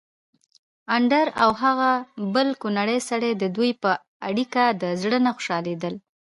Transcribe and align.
اندړ 0.95 1.25
او 1.43 1.49
هغه 1.63 1.91
بل 2.35 2.47
کونړی 2.61 2.99
سړی 3.09 3.31
ددوی 3.41 3.71
په 3.81 3.91
اړېکه 4.27 4.63
د 4.81 4.83
زړه 5.01 5.17
نه 5.25 5.31
خوشحاليدل 5.35 5.93